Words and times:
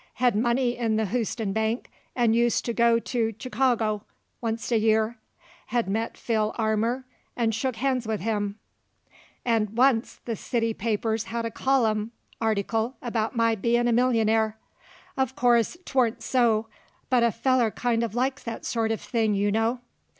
Hed 0.15 0.35
money 0.35 0.75
in 0.75 0.95
the 0.95 1.05
Hoost'n 1.05 1.53
bank 1.53 1.91
'nd 2.19 2.35
used 2.35 2.65
to 2.65 2.73
go 2.73 2.97
to 2.97 3.31
Tchicargo 3.33 4.01
oncet 4.41 4.71
a 4.71 4.79
year; 4.79 5.19
hed 5.67 5.87
met 5.87 6.17
Fill 6.17 6.55
Armer 6.57 7.05
'nd 7.39 7.53
shook 7.53 7.75
hands 7.75 8.07
with 8.07 8.19
him, 8.19 8.57
'nd 9.47 9.77
oncet 9.77 10.17
the 10.25 10.35
city 10.35 10.73
papers 10.73 11.25
hed 11.25 11.45
a 11.45 11.51
colume 11.51 12.09
article 12.41 12.95
about 12.99 13.35
my 13.35 13.53
bein' 13.53 13.87
a 13.87 13.93
millionnaire; 13.93 14.57
uv 15.19 15.35
course 15.35 15.77
't 15.85 15.91
warn't 15.93 16.23
so, 16.23 16.65
but 17.11 17.21
a 17.21 17.31
feller 17.31 17.69
kind 17.69 18.01
uv 18.01 18.15
likes 18.15 18.41
that 18.43 18.65
sort 18.65 18.89
uv 18.89 18.99
thing, 19.01 19.35
you 19.35 19.51
know. 19.51 19.81